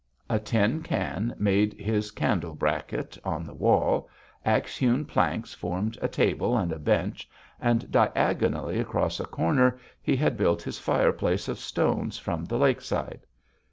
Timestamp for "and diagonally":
7.59-8.79